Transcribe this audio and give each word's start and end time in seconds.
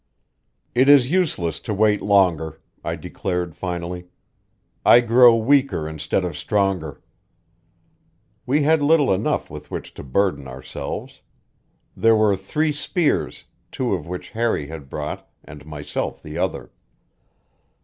"It 0.73 0.89
is 0.89 1.11
useless 1.11 1.59
to 1.59 1.75
wait 1.75 2.01
longer," 2.01 2.59
I 2.83 2.95
declared 2.95 3.55
finally. 3.55 4.07
"I 4.83 4.99
grow 5.01 5.35
weaker 5.35 5.87
instead 5.87 6.25
of 6.25 6.35
stronger." 6.35 7.03
We 8.47 8.63
had 8.63 8.81
little 8.81 9.13
enough 9.13 9.51
with 9.51 9.69
which 9.69 9.93
to 9.93 10.01
burden 10.03 10.47
ourselves. 10.47 11.21
There 11.95 12.15
were 12.15 12.35
three 12.35 12.71
spears, 12.71 13.45
two 13.71 13.93
of 13.93 14.07
which 14.07 14.31
Harry 14.31 14.65
had 14.65 14.89
brought, 14.89 15.29
and 15.45 15.67
myself 15.67 16.23
the 16.23 16.35
other. 16.35 16.71